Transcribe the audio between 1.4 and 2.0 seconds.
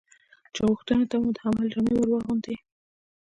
عمل جامه